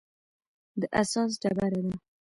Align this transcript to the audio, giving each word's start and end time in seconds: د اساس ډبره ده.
د 0.79 0.81
اساس 1.01 1.31
ډبره 1.41 1.79
ده. 1.85 1.95